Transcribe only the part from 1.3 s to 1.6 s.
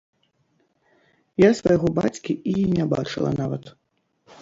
Я